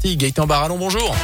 parti. 0.00 0.16
Gaëtan 0.16 0.46
Barallon, 0.46 0.78
bonjour. 0.78 1.14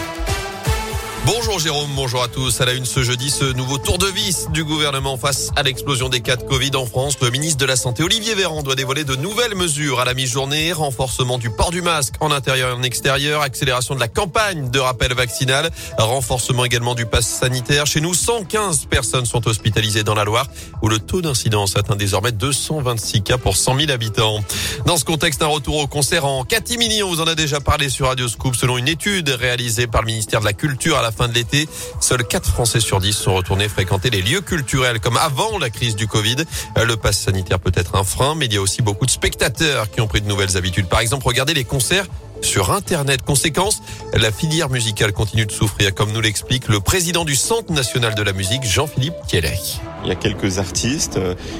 Bonjour 1.26 1.58
Jérôme, 1.58 1.90
bonjour 1.96 2.22
à 2.22 2.28
tous. 2.28 2.60
À 2.60 2.66
la 2.66 2.72
une 2.72 2.84
ce 2.84 3.02
jeudi, 3.02 3.30
ce 3.30 3.52
nouveau 3.52 3.78
tour 3.78 3.98
de 3.98 4.06
vis 4.06 4.46
du 4.52 4.62
gouvernement 4.62 5.16
face 5.16 5.50
à 5.56 5.64
l'explosion 5.64 6.08
des 6.08 6.20
cas 6.20 6.36
de 6.36 6.44
Covid 6.44 6.70
en 6.76 6.86
France. 6.86 7.16
Le 7.20 7.30
ministre 7.30 7.58
de 7.58 7.66
la 7.66 7.74
Santé, 7.74 8.04
Olivier 8.04 8.36
Véran, 8.36 8.62
doit 8.62 8.76
dévoiler 8.76 9.02
de 9.02 9.16
nouvelles 9.16 9.56
mesures 9.56 9.98
à 9.98 10.04
la 10.04 10.14
mi-journée. 10.14 10.72
Renforcement 10.72 11.38
du 11.38 11.50
port 11.50 11.72
du 11.72 11.82
masque 11.82 12.14
en 12.20 12.30
intérieur 12.30 12.70
et 12.70 12.72
en 12.74 12.82
extérieur. 12.84 13.42
Accélération 13.42 13.96
de 13.96 14.00
la 14.00 14.06
campagne 14.06 14.70
de 14.70 14.78
rappel 14.78 15.14
vaccinal. 15.14 15.72
Renforcement 15.98 16.64
également 16.64 16.94
du 16.94 17.06
pass 17.06 17.26
sanitaire. 17.26 17.86
Chez 17.86 18.00
nous, 18.00 18.14
115 18.14 18.86
personnes 18.86 19.26
sont 19.26 19.48
hospitalisées 19.48 20.04
dans 20.04 20.14
la 20.14 20.22
Loire 20.22 20.46
où 20.80 20.88
le 20.88 21.00
taux 21.00 21.22
d'incidence 21.22 21.76
atteint 21.76 21.96
désormais 21.96 22.30
226 22.30 23.22
cas 23.22 23.38
pour 23.38 23.56
100 23.56 23.80
000 23.80 23.90
habitants. 23.90 24.44
Dans 24.86 24.96
ce 24.96 25.04
contexte, 25.04 25.42
un 25.42 25.48
retour 25.48 25.78
au 25.78 25.88
concert 25.88 26.24
en 26.24 26.44
catimini. 26.44 27.02
On 27.02 27.08
vous 27.08 27.20
en 27.20 27.26
a 27.26 27.34
déjà 27.34 27.58
parlé 27.58 27.88
sur 27.88 28.06
Radio 28.06 28.28
Scoop 28.28 28.54
selon 28.54 28.78
une 28.78 28.86
étude 28.86 29.28
réalisée 29.30 29.88
par 29.88 30.02
le 30.02 30.06
ministère 30.06 30.38
de 30.38 30.44
la 30.44 30.52
Culture 30.52 30.96
à 30.96 31.02
la 31.02 31.15
fin 31.16 31.28
de 31.28 31.34
l'été. 31.34 31.68
Seuls 32.00 32.26
4 32.26 32.50
Français 32.50 32.80
sur 32.80 33.00
10 33.00 33.12
sont 33.12 33.34
retournés 33.34 33.68
fréquenter 33.68 34.10
les 34.10 34.22
lieux 34.22 34.40
culturels 34.40 35.00
comme 35.00 35.16
avant 35.16 35.58
la 35.58 35.70
crise 35.70 35.96
du 35.96 36.06
Covid. 36.06 36.36
Le 36.76 36.96
pass 36.96 37.18
sanitaire 37.18 37.58
peut 37.58 37.72
être 37.74 37.96
un 37.96 38.04
frein, 38.04 38.34
mais 38.34 38.46
il 38.46 38.54
y 38.54 38.56
a 38.56 38.60
aussi 38.60 38.82
beaucoup 38.82 39.06
de 39.06 39.10
spectateurs 39.10 39.90
qui 39.90 40.00
ont 40.00 40.06
pris 40.06 40.20
de 40.20 40.28
nouvelles 40.28 40.56
habitudes. 40.56 40.88
Par 40.88 41.00
exemple, 41.00 41.26
regardez 41.26 41.54
les 41.54 41.64
concerts 41.64 42.06
sur 42.42 42.70
Internet. 42.70 43.22
Conséquence, 43.22 43.82
la 44.14 44.30
filière 44.30 44.68
musicale 44.68 45.12
continue 45.12 45.46
de 45.46 45.52
souffrir, 45.52 45.94
comme 45.94 46.12
nous 46.12 46.20
l'explique 46.20 46.68
le 46.68 46.80
président 46.80 47.24
du 47.24 47.34
Centre 47.34 47.72
national 47.72 48.14
de 48.14 48.22
la 48.22 48.32
musique, 48.32 48.64
Jean-Philippe 48.64 49.14
Kielek. 49.26 49.80
Il 50.06 50.10
y 50.10 50.12
a 50.12 50.14
quelques 50.14 50.60
artistes, 50.60 51.18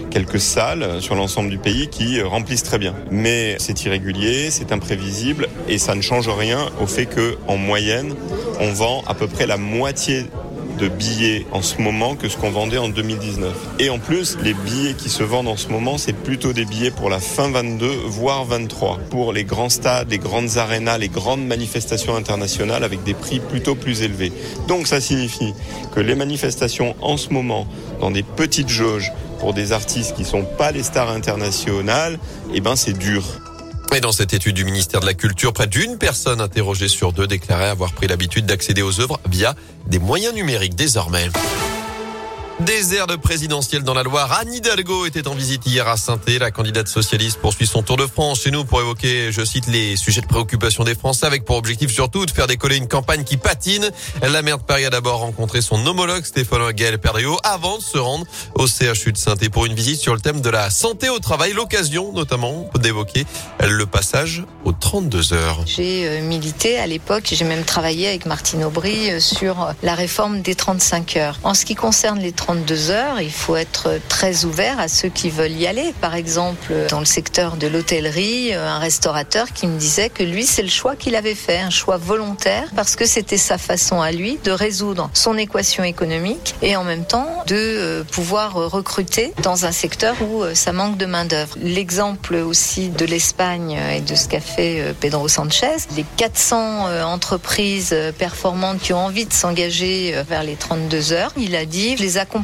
quelques 0.09 0.39
salles 0.39 1.03
sur 1.03 1.17
l'ensemble 1.17 1.51
du 1.51 1.59
pays 1.59 1.89
qui 1.89 2.23
remplissent 2.23 2.63
très 2.63 2.79
bien. 2.79 2.95
Mais 3.11 3.57
c'est 3.59 3.85
irrégulier, 3.85 4.53
c'est 4.53 4.71
imprévisible 4.71 5.49
et 5.69 5.79
ça 5.79 5.97
ne 5.97 6.01
change 6.01 6.29
rien 6.29 6.61
au 6.81 6.87
fait 6.87 7.07
que, 7.07 7.39
en 7.49 7.57
moyenne, 7.57 8.15
on 8.61 8.73
vend 8.73 9.03
à 9.09 9.15
peu 9.15 9.27
près 9.27 9.49
la 9.49 9.57
moitié 9.57 10.27
de 10.77 10.89
billets 10.89 11.47
en 11.53 11.63
ce 11.63 11.81
moment 11.81 12.15
que 12.15 12.29
ce 12.29 12.37
qu'on 12.37 12.51
vendait 12.51 12.79
en 12.79 12.89
2019. 12.89 13.55
Et 13.79 13.91
en 13.91 13.99
plus, 13.99 14.37
les 14.43 14.55
billets 14.55 14.95
qui 14.95 15.09
se 15.09 15.23
vendent 15.23 15.49
en 15.49 15.57
ce 15.57 15.69
moment, 15.69 15.99
c'est 15.99 16.13
plutôt 16.13 16.53
des 16.53 16.65
billets 16.65 16.91
pour 16.91 17.11
la 17.11 17.21
fin 17.21 17.51
22, 17.51 17.87
voire 18.07 18.45
23, 18.45 18.99
pour 19.11 19.33
les 19.33 19.45
grands 19.45 19.69
stades, 19.69 20.11
les 20.11 20.19
grandes 20.19 20.57
arénas, 20.59 20.99
les 20.99 21.09
grandes 21.09 21.47
manifestations 21.47 22.17
internationales 22.17 22.85
avec 22.85 23.03
des 23.05 23.15
prix 23.15 23.41
plutôt 23.41 23.75
plus 23.75 24.03
élevés. 24.03 24.33
Donc 24.69 24.87
ça 24.87 25.01
signifie 25.01 25.55
que 25.95 26.01
les 26.01 26.15
manifestations 26.15 26.95
en 27.01 27.17
ce 27.17 27.31
moment, 27.31 27.67
dans 28.01 28.11
des 28.11 28.23
petites 28.23 28.69
jauges, 28.69 29.13
pour 29.39 29.55
des 29.55 29.73
artistes 29.73 30.17
qui 30.17 30.25
sont 30.25 30.45
pas 30.45 30.73
les 30.73 30.83
stars 30.83 31.11
internationales, 31.11 32.19
eh 32.55 32.61
ben 32.61 32.77
c'est 32.77 32.97
dur. 32.97 33.23
Et 33.95 34.01
dans 34.01 34.13
cette 34.13 34.35
étude 34.35 34.55
du 34.55 34.65
ministère 34.65 35.01
de 35.01 35.07
la 35.07 35.15
Culture, 35.15 35.53
près 35.53 35.67
d'une 35.67 35.97
personne 35.97 36.41
interrogée 36.41 36.89
sur 36.89 37.13
deux 37.13 37.27
déclarait 37.27 37.69
avoir 37.69 37.93
pris 37.93 38.07
l'habitude 38.07 38.45
d'accéder 38.45 38.83
aux 38.83 39.01
œuvres 39.01 39.21
via 39.29 39.55
des 39.87 39.99
moyens 39.99 40.35
numériques 40.35 40.75
désormais. 40.75 41.31
Désert 42.61 43.07
de 43.07 43.17
présidentielle 43.17 43.83
dans 43.83 43.93
la 43.93 44.03
Loire. 44.03 44.33
Anne 44.33 44.53
Hidalgo 44.53 45.05
était 45.05 45.29
en 45.29 45.35
visite 45.35 45.67
hier 45.67 45.87
à 45.87 45.99
saint 45.99 46.19
La 46.41 46.51
candidate 46.51 46.89
socialiste 46.89 47.39
poursuit 47.39 47.67
son 47.67 47.83
tour 47.83 47.99
de 47.99 48.07
France 48.07 48.41
chez 48.41 48.51
nous 48.51 48.65
pour 48.65 48.81
évoquer, 48.81 49.31
je 49.31 49.45
cite, 49.45 49.67
les 49.67 49.95
sujets 49.97 50.23
de 50.23 50.27
préoccupation 50.27 50.83
des 50.83 50.95
Français 50.95 51.27
avec 51.27 51.45
pour 51.45 51.57
objectif 51.57 51.93
surtout 51.93 52.25
de 52.25 52.31
faire 52.31 52.47
décoller 52.47 52.77
une 52.79 52.89
campagne 52.89 53.25
qui 53.25 53.37
patine. 53.37 53.91
La 54.23 54.41
maire 54.41 54.57
de 54.57 54.63
Paris 54.63 54.87
a 54.87 54.91
d'abord 54.91 55.21
rencontré 55.21 55.61
son 55.61 55.87
homologue 55.87 56.25
Stéphane 56.25 56.73
Gaël 56.73 56.99
Perdriau 56.99 57.37
avant 57.45 57.77
de 57.77 57.83
se 57.83 57.99
rendre 57.99 58.25
au 58.55 58.67
CHU 58.67 59.13
de 59.13 59.19
saint 59.19 59.37
pour 59.53 59.67
une 59.67 59.75
visite 59.75 60.01
sur 60.01 60.15
le 60.15 60.21
thème 60.21 60.41
de 60.41 60.49
la 60.49 60.71
santé 60.71 61.11
au 61.11 61.19
travail. 61.19 61.53
L'occasion 61.53 62.13
notamment 62.15 62.71
d'évoquer 62.81 63.27
le 63.61 63.85
passage 63.85 64.45
aux 64.65 64.73
32 64.73 65.35
heures. 65.35 65.61
J'ai 65.67 66.09
euh, 66.09 66.23
milité 66.23 66.79
à 66.79 66.87
l'époque, 66.87 67.29
j'ai 67.31 67.45
même 67.45 67.65
travaillé 67.65 68.09
avec 68.09 68.25
Martine 68.25 68.65
Aubry 68.65 69.11
euh, 69.11 69.21
sur 69.21 69.75
la 69.83 69.95
réforme 69.95 70.41
des 70.41 70.55
35 70.55 71.17
heures. 71.19 71.39
En 71.45 71.53
ce 71.53 71.67
qui 71.67 71.75
concerne 71.75 72.19
les 72.19 72.33
32 72.47 72.91
heures, 72.91 73.21
il 73.21 73.33
faut 73.33 73.57
être 73.57 73.99
très 74.09 74.45
ouvert 74.45 74.79
à 74.79 74.87
ceux 74.87 75.09
qui 75.09 75.31
veulent 75.31 75.51
y 75.51 75.67
aller. 75.67 75.93
Par 76.01 76.15
exemple, 76.15 76.73
dans 76.91 77.01
le 77.01 77.05
secteur 77.05 77.57
de 77.57 77.67
l'hôtellerie, 77.67 78.55
un 78.55 78.79
restaurateur 78.79 79.53
qui 79.53 79.67
me 79.67 79.77
disait 79.77 80.11
que 80.11 80.23
lui, 80.23 80.47
c'est 80.47 80.63
le 80.63 80.69
choix 80.69 80.95
qu'il 80.95 81.17
avait 81.17 81.35
fait, 81.35 81.59
un 81.59 81.71
choix 81.71 81.97
volontaire, 81.97 82.69
parce 82.77 82.95
que 82.95 83.05
c'était 83.05 83.37
sa 83.37 83.59
façon 83.59 84.01
à 84.01 84.13
lui 84.13 84.39
de 84.45 84.53
résoudre 84.53 85.11
son 85.13 85.37
équation 85.37 85.83
économique 85.83 86.55
et 86.63 86.77
en 86.77 86.85
même 86.85 87.05
temps 87.05 87.27
de 87.49 87.57
euh, 87.57 88.05
pouvoir 88.05 88.55
recruter 88.55 89.33
dans 89.43 89.67
un 89.67 89.73
secteur 89.73 90.15
où 90.23 90.45
euh, 90.45 90.55
ça 90.55 90.73
manque 90.73 90.99
de 90.99 91.07
main-d'œuvre. 91.07 91.57
L'exemple 91.61 92.37
aussi 92.37 92.91
de 92.91 93.07
l'Espagne 93.07 93.77
et 93.93 94.03
de 94.03 94.15
ce 94.15 94.29
qu'a 94.29 94.41
fait 94.41 94.81
euh, 94.81 94.93
Pedro 95.01 95.27
Sanchez, 95.27 95.79
les 95.97 96.05
400 96.17 97.03
entreprises 97.07 97.97
performantes 98.19 98.79
qui 98.79 98.93
ont 98.93 99.05
envie 99.05 99.27
de 99.27 99.33
s'engager 99.33 100.15
vers 100.29 100.45
les 100.45 100.55
32 100.55 101.13
heures, 101.13 101.33
il 101.37 101.57
a 101.57 101.65
dit, 101.65 101.97
je 101.97 102.03
les 102.03 102.19
accompagne 102.19 102.36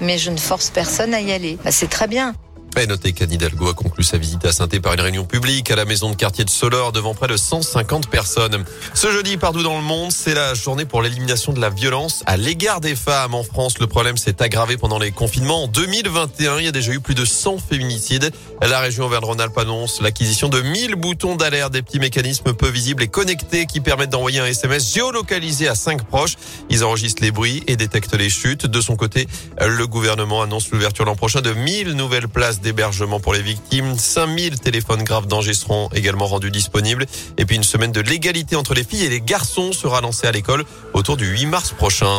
mais 0.00 0.18
je 0.18 0.30
ne 0.30 0.36
force 0.36 0.70
personne 0.70 1.14
à 1.14 1.20
y 1.20 1.32
aller. 1.32 1.58
Bah, 1.64 1.70
c'est 1.70 1.88
très 1.88 2.08
bien. 2.08 2.34
Et 2.78 2.86
notez 2.86 3.14
qu'Anne 3.14 3.32
Hidalgo 3.32 3.70
a 3.70 3.74
conclu 3.74 4.04
sa 4.04 4.18
visite 4.18 4.44
à 4.44 4.52
saint 4.52 4.68
par 4.68 4.92
une 4.92 5.00
réunion 5.00 5.24
publique 5.24 5.70
à 5.70 5.76
la 5.76 5.86
maison 5.86 6.10
de 6.10 6.14
quartier 6.14 6.44
de 6.44 6.50
Solor 6.50 6.92
devant 6.92 7.14
près 7.14 7.26
de 7.26 7.36
150 7.36 8.10
personnes. 8.10 8.64
Ce 8.92 9.10
jeudi, 9.10 9.38
partout 9.38 9.62
dans 9.62 9.78
le 9.78 9.82
monde, 9.82 10.12
c'est 10.12 10.34
la 10.34 10.52
journée 10.52 10.84
pour 10.84 11.00
l'élimination 11.00 11.54
de 11.54 11.60
la 11.60 11.70
violence 11.70 12.22
à 12.26 12.36
l'égard 12.36 12.82
des 12.82 12.94
femmes. 12.94 13.34
En 13.34 13.44
France, 13.44 13.78
le 13.78 13.86
problème 13.86 14.18
s'est 14.18 14.42
aggravé 14.42 14.76
pendant 14.76 14.98
les 14.98 15.10
confinements. 15.10 15.64
En 15.64 15.68
2021, 15.68 16.58
il 16.58 16.64
y 16.66 16.68
a 16.68 16.72
déjà 16.72 16.92
eu 16.92 17.00
plus 17.00 17.14
de 17.14 17.24
100 17.24 17.58
féminicides. 17.58 18.30
La 18.60 18.80
région 18.80 19.06
Auvergne-Rhône-Alpes 19.06 19.56
annonce 19.56 20.02
l'acquisition 20.02 20.50
de 20.50 20.60
1000 20.60 20.96
boutons 20.96 21.36
d'alerte, 21.36 21.72
des 21.72 21.82
petits 21.82 21.98
mécanismes 21.98 22.52
peu 22.52 22.68
visibles 22.68 23.02
et 23.02 23.08
connectés 23.08 23.64
qui 23.64 23.80
permettent 23.80 24.10
d'envoyer 24.10 24.40
un 24.40 24.46
SMS 24.46 24.92
géolocalisé 24.92 25.66
à 25.66 25.74
cinq 25.74 26.04
proches. 26.04 26.36
Ils 26.68 26.84
enregistrent 26.84 27.22
les 27.22 27.30
bruits 27.30 27.62
et 27.68 27.76
détectent 27.76 28.16
les 28.16 28.28
chutes. 28.28 28.66
De 28.66 28.80
son 28.82 28.96
côté, 28.96 29.28
le 29.60 29.86
gouvernement 29.86 30.42
annonce 30.42 30.70
l'ouverture 30.70 31.06
l'an 31.06 31.16
prochain 31.16 31.40
de 31.40 31.52
1000 31.52 31.92
nouvelles 31.92 32.28
places 32.28 32.60
d'hébergement 32.66 33.20
pour 33.20 33.32
les 33.32 33.42
victimes. 33.42 33.96
5000 33.96 34.58
téléphones 34.58 35.04
graves 35.04 35.28
danger 35.28 35.54
seront 35.54 35.88
également 35.94 36.26
rendus 36.26 36.50
disponibles. 36.50 37.06
Et 37.38 37.46
puis 37.46 37.54
une 37.54 37.62
semaine 37.62 37.92
de 37.92 38.00
l'égalité 38.00 38.56
entre 38.56 38.74
les 38.74 38.82
filles 38.82 39.04
et 39.04 39.08
les 39.08 39.20
garçons 39.20 39.72
sera 39.72 40.00
lancée 40.00 40.26
à 40.26 40.32
l'école 40.32 40.64
autour 40.92 41.16
du 41.16 41.26
8 41.26 41.46
mars 41.46 41.70
prochain. 41.70 42.18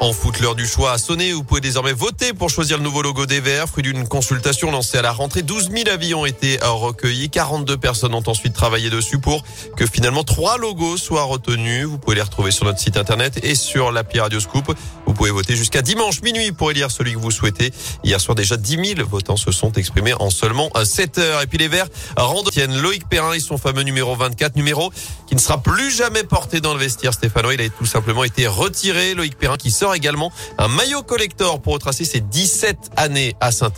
En 0.00 0.12
foot, 0.12 0.40
l'heure 0.40 0.54
du 0.54 0.66
choix 0.66 0.92
a 0.92 0.98
sonné. 0.98 1.32
Vous 1.32 1.42
pouvez 1.42 1.62
désormais 1.62 1.94
voter 1.94 2.34
pour 2.34 2.50
choisir 2.50 2.76
le 2.76 2.82
nouveau 2.82 3.00
logo 3.00 3.24
des 3.24 3.40
Verts. 3.40 3.68
Fruit 3.68 3.82
d'une 3.82 4.06
consultation 4.06 4.70
lancée 4.70 4.98
à 4.98 5.02
la 5.02 5.12
rentrée, 5.12 5.40
12 5.40 5.70
000 5.70 5.88
avis 5.88 6.12
ont 6.12 6.26
été 6.26 6.58
recueillis. 6.60 7.30
42 7.30 7.78
personnes 7.78 8.12
ont 8.12 8.22
ensuite 8.26 8.52
travaillé 8.52 8.90
dessus 8.90 9.18
pour 9.18 9.42
que 9.76 9.86
finalement 9.86 10.22
trois 10.22 10.58
logos 10.58 10.98
soient 10.98 11.22
retenus. 11.22 11.86
Vous 11.86 11.96
pouvez 11.96 12.16
les 12.16 12.22
retrouver 12.22 12.50
sur 12.50 12.66
notre 12.66 12.80
site 12.80 12.98
internet 12.98 13.40
et 13.42 13.54
sur 13.54 13.92
l'appli 13.92 14.20
Radioscoop. 14.20 14.74
Vous 15.14 15.18
pouvez 15.18 15.30
voter 15.30 15.54
jusqu'à 15.54 15.80
dimanche 15.80 16.22
minuit 16.22 16.50
pour 16.50 16.72
élire 16.72 16.90
celui 16.90 17.12
que 17.12 17.18
vous 17.18 17.30
souhaitez. 17.30 17.72
Hier 18.02 18.20
soir, 18.20 18.34
déjà 18.34 18.56
10 18.56 18.96
000 18.96 19.08
votants 19.08 19.36
se 19.36 19.52
sont 19.52 19.70
exprimés 19.70 20.12
en 20.12 20.28
seulement 20.28 20.70
7 20.84 21.18
heures. 21.18 21.40
Et 21.40 21.46
puis 21.46 21.56
les 21.56 21.68
Verts 21.68 21.86
rendent 22.16 22.50
Loïc 22.82 23.08
Perrin 23.08 23.32
et 23.32 23.38
son 23.38 23.56
fameux 23.56 23.82
numéro 23.82 24.16
24, 24.16 24.56
numéro 24.56 24.92
qui 25.28 25.36
ne 25.36 25.40
sera 25.40 25.62
plus 25.62 25.92
jamais 25.92 26.24
porté 26.24 26.60
dans 26.60 26.74
le 26.74 26.80
vestiaire 26.80 27.14
stéphanois. 27.14 27.54
Il 27.54 27.60
a 27.60 27.68
tout 27.68 27.86
simplement 27.86 28.24
été 28.24 28.48
retiré. 28.48 29.14
Loïc 29.14 29.38
Perrin 29.38 29.56
qui 29.56 29.70
sort 29.70 29.94
également 29.94 30.32
un 30.58 30.66
maillot 30.66 31.04
collector 31.04 31.62
pour 31.62 31.74
retracer 31.74 32.04
ses 32.04 32.18
17 32.18 32.76
années 32.96 33.36
à 33.40 33.52
saint 33.52 33.70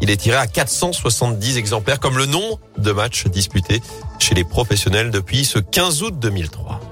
Il 0.00 0.10
est 0.10 0.16
tiré 0.16 0.38
à 0.38 0.48
470 0.48 1.56
exemplaires 1.56 2.00
comme 2.00 2.18
le 2.18 2.26
nombre 2.26 2.58
de 2.78 2.90
matchs 2.90 3.28
disputés 3.28 3.80
chez 4.18 4.34
les 4.34 4.42
professionnels 4.42 5.12
depuis 5.12 5.44
ce 5.44 5.60
15 5.60 6.02
août 6.02 6.18
2003. 6.18 6.89